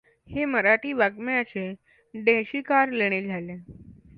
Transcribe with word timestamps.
हे 0.27 0.45
मराठी 0.45 0.93
वाङ्मयाचे 0.93 1.71
देशीकार 2.13 2.89
लेणे 2.91 3.21
झाले. 3.23 3.57